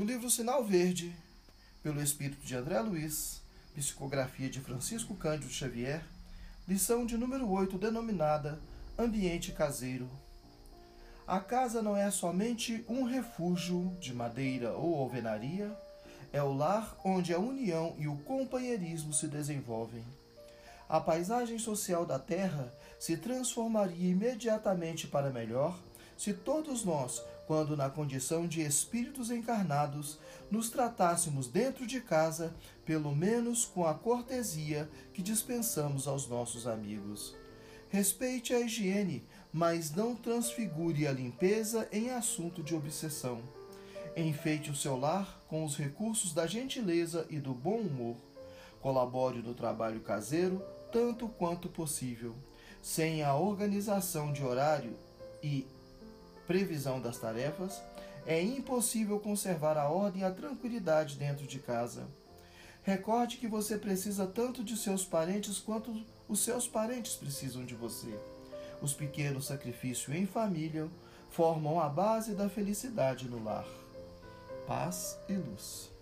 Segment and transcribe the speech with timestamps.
[0.00, 1.14] Do livro Sinal Verde,
[1.82, 3.42] pelo espírito de André Luiz,
[3.74, 6.02] psicografia de Francisco Cândido Xavier,
[6.66, 8.58] lição de número 8, denominada
[8.98, 10.08] Ambiente Caseiro.
[11.26, 15.70] A casa não é somente um refúgio de madeira ou alvenaria,
[16.32, 20.02] é o lar onde a união e o companheirismo se desenvolvem.
[20.88, 25.78] A paisagem social da Terra se transformaria imediatamente para melhor
[26.20, 30.18] se todos nós, quando na condição de espíritos encarnados,
[30.50, 32.52] nos tratássemos dentro de casa,
[32.84, 37.34] pelo menos com a cortesia que dispensamos aos nossos amigos.
[37.88, 43.40] Respeite a higiene, mas não transfigure a limpeza em assunto de obsessão.
[44.14, 48.16] Enfeite o seu lar com os recursos da gentileza e do bom humor.
[48.82, 52.34] Colabore no trabalho caseiro tanto quanto possível.
[52.82, 54.92] Sem a organização de horário
[55.42, 55.66] e
[56.50, 57.80] previsão das tarefas,
[58.26, 62.08] é impossível conservar a ordem e a tranquilidade dentro de casa.
[62.82, 68.12] Recorde que você precisa tanto de seus parentes quanto os seus parentes precisam de você.
[68.82, 70.88] Os pequenos sacrifícios em família
[71.30, 73.68] formam a base da felicidade no lar.
[74.66, 75.99] Paz e luz.